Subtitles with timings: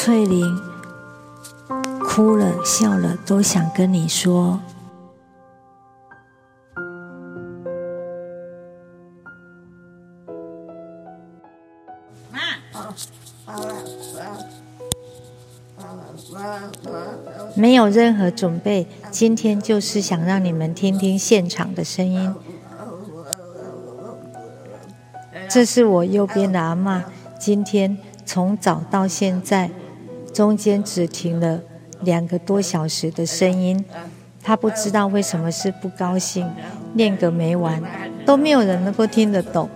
[0.00, 0.56] 翠玲
[1.98, 4.60] 哭了笑了，都想跟你说。
[17.56, 22.32] 没有任何准备，今天就是想让你们听听现场的声音。
[25.48, 27.04] 这是我右边的阿妈，
[27.36, 29.72] 今天从早到现在，
[30.38, 31.58] 中间只停了
[32.02, 33.84] 两个多小时的声音。
[34.40, 36.48] 他不知道为什么是不高兴，
[36.94, 37.82] 念个没完，
[38.24, 39.68] 都没有人能够听得懂。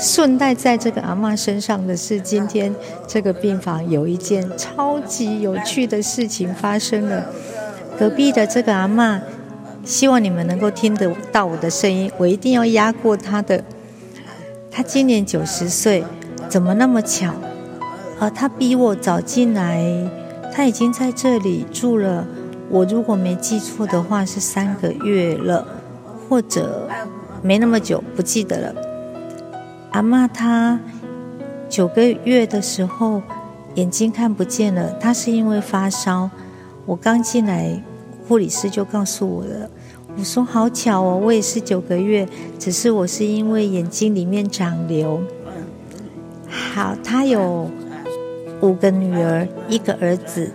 [0.00, 2.74] 顺带在这个阿妈身上的是，今天
[3.06, 7.26] 这个病房有一件超级有趣的事情发生了。
[7.96, 9.22] 隔壁的这个阿妈，
[9.84, 13.62] 希望你们能够听得到我的声音，我一定要压过她的。
[14.72, 16.02] 她今年九十岁，
[16.48, 17.32] 怎么那么巧？
[18.18, 19.84] 呃，他比我早进来，
[20.52, 22.26] 他已经在这里住了。
[22.70, 25.66] 我如果没记错的话，是三个月了，
[26.28, 26.88] 或者
[27.42, 28.74] 没那么久，不记得了。
[29.90, 30.80] 阿妈她
[31.68, 33.22] 九个月的时候
[33.74, 36.30] 眼睛看不见了，她是因为发烧。
[36.86, 37.82] 我刚进来，
[38.26, 39.70] 护理师就告诉我了。
[40.18, 42.26] 我说好巧哦，我也是九个月，
[42.58, 45.20] 只是我是因为眼睛里面长瘤。
[46.48, 47.70] 好，他有
[48.60, 50.50] 五个女儿，一个儿子。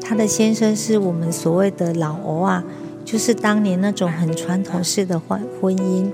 [0.00, 2.64] 她的先生是我们所谓的老欧啊，
[3.04, 6.10] 就是当年那种很传统式的婚婚姻。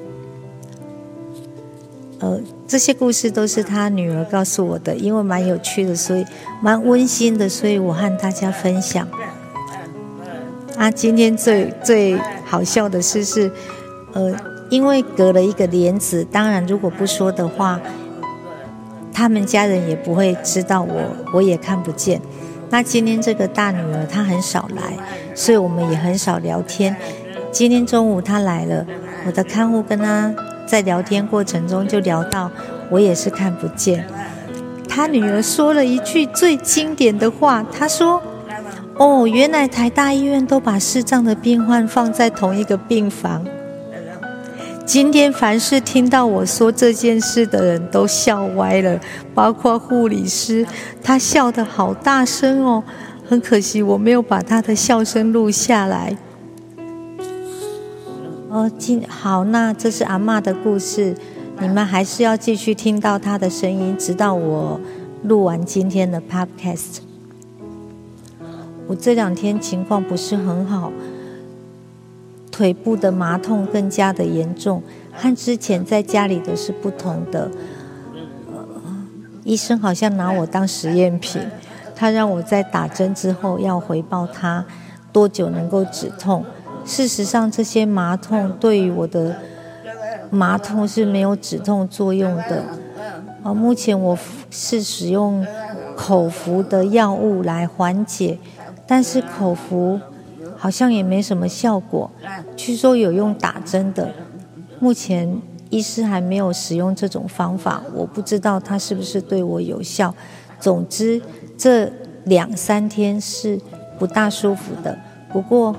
[2.18, 6.24] 呃，这些故事都是他女儿告诉我的，因为蛮有趣的，所以
[6.62, 9.06] 蛮温馨的，所以我和大家分享。
[10.76, 13.50] 啊，今天最最好笑的事是，
[14.14, 14.34] 呃，
[14.70, 17.80] 因为隔了一个帘子，当然如果不说的话，
[19.16, 21.00] 他们家人也不会知道我，
[21.32, 22.20] 我也看不见。
[22.68, 24.82] 那今天这个大女儿她很少来，
[25.34, 26.94] 所以我们也很少聊天。
[27.50, 28.84] 今天中午她来了，
[29.26, 30.34] 我的看护跟她。
[30.66, 32.50] 在聊天过程中，就聊到
[32.90, 34.04] 我也是看不见。
[34.88, 38.20] 她女儿说了一句最经典的话，她说
[38.98, 43.46] ：“哦，原来台大医院都把视障的病患放在同一个病房。”
[44.86, 49.00] 今天凡是听到我说这件事的人都笑歪了，
[49.34, 50.64] 包括护理师，
[51.02, 52.84] 他笑得好大声哦。
[53.28, 56.16] 很可惜我没有把他的笑声录下来。
[58.48, 61.12] 哦，今好，那这是阿妈的故事，
[61.58, 64.80] 你们还是要继续听到她的声音，直到我
[65.24, 66.98] 录完今天的 podcast。
[68.86, 70.92] 我这两天情况不是很好，
[72.56, 77.50] 腿部的麻痛更加的严重，和之前在家里的是不同的。
[79.44, 81.42] 医生好像拿我当实验品，
[81.94, 84.64] 他让我在打针之后要回报他
[85.12, 86.46] 多久能够止痛。
[86.86, 89.36] 事实上，这些麻痛对于我的
[90.30, 92.64] 麻痛是没有止痛作用的。
[93.42, 94.16] 啊，目前我
[94.50, 95.46] 是使用
[95.94, 98.38] 口服的药物来缓解，
[98.86, 100.00] 但是口服
[100.66, 102.10] 好像也没什么效果。
[102.56, 104.12] 据说有用打针的，
[104.80, 105.40] 目前
[105.70, 110.12] 医师还没有使用这种方法，我不知道它是不是对我有效。
[110.58, 111.22] 总之，
[111.56, 111.88] 这
[112.24, 113.60] 两三天是
[113.96, 114.98] 不大舒服的。
[115.32, 115.76] 不过，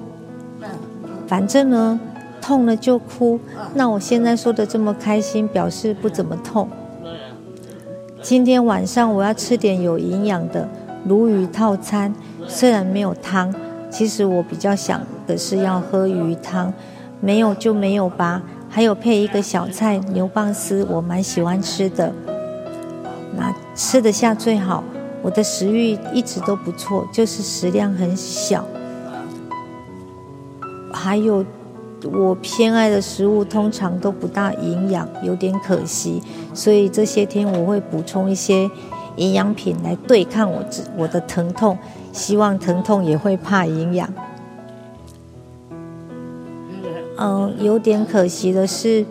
[1.27, 1.99] 反正呢，
[2.39, 3.37] 痛了就哭。
[3.73, 6.69] 那我现在说的这么开心，表示不怎么痛。
[8.21, 10.69] 今天晚上我要吃点有营养的
[11.05, 12.13] 鲈鱼套餐，
[12.47, 13.53] 虽然没有汤，
[13.89, 16.73] 其实我比较想的是要喝鱼汤。
[17.19, 18.43] 没有就没有吧。
[18.69, 22.13] 还有配一个小菜牛蒡丝，我蛮喜欢吃的。
[23.35, 24.83] 那吃得下最好。
[25.23, 28.63] 我的食欲一直都不错，就是食量很小。
[30.93, 31.43] 还有
[32.03, 36.21] 我偏爱的食物，通常都不大营养，有点可惜。
[36.53, 38.69] 所以这些天我会补充一些
[39.15, 40.63] 营养品来对抗我
[40.95, 41.77] 我的疼痛，
[42.17, 44.11] 希望疼痛也会怕营养。
[47.19, 49.05] 嗯，有点可惜的是，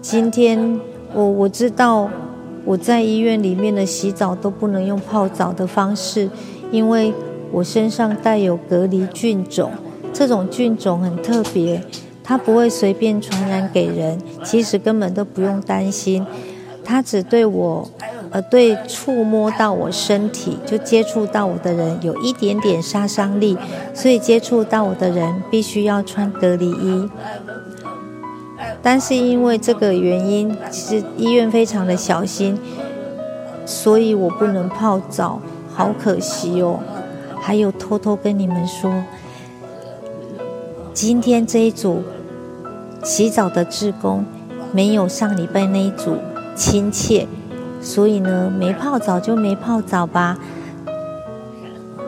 [0.00, 0.80] 今天
[1.12, 2.08] 我我知道
[2.64, 6.30] 我在医院里面的洗澡都不能用泡澡的方式，
[6.70, 7.12] 因为
[7.52, 9.70] 我身上带有隔离菌种。
[10.10, 11.84] 这种菌种很特别，
[12.24, 14.18] 它不会随便传染给人。
[14.42, 16.26] 其实根本都不用担心，
[16.82, 17.88] 它只对我，
[18.30, 23.56] 呃，对触摸到我身体就接触到我的人有一点点杀伤力，
[23.94, 27.08] 所以接触到我的人必须要穿隔离衣。
[28.82, 32.58] 但是因为这个原因，其实医院非常的小心，
[33.64, 35.40] 所以我不能泡澡，
[35.74, 36.80] 好可惜哦。
[37.40, 38.92] 还有偷偷跟你们说，
[40.92, 42.02] 今天这一组
[43.02, 44.24] 洗澡的志工
[44.72, 46.16] 没有上礼拜那一组
[46.54, 47.26] 亲切，
[47.80, 50.38] 所以呢，没泡澡就没泡澡吧。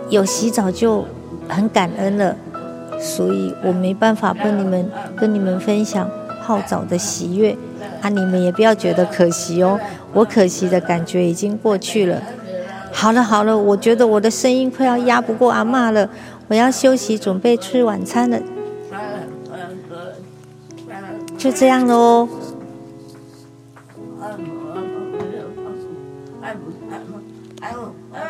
[0.08, 1.04] 有洗澡就
[1.48, 2.34] 很感恩了，
[2.98, 6.10] 所以我没办法跟你们跟你们分享
[6.44, 7.56] 泡澡的喜悦
[8.02, 8.08] 啊！
[8.08, 9.78] 你们也不要觉得可惜哦，
[10.12, 12.20] 我可惜的感觉已经过去了。
[12.92, 16.10] 好了好了，我觉得我的声音快要压不过阿妈了，
[16.48, 18.38] 我要休息，准备吃晚餐了。
[21.38, 22.28] 就这样喽。
[26.50, 26.56] I, I,
[27.62, 28.29] I, I,